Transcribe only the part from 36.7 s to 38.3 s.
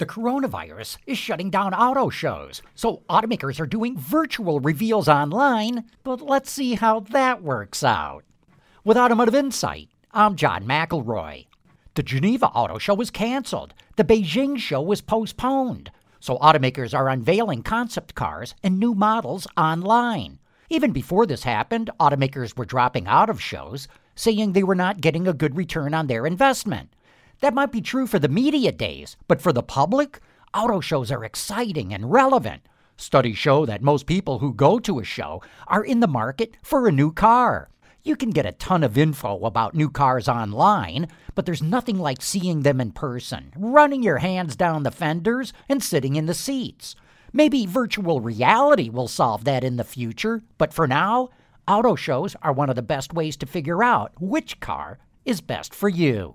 a new car. You can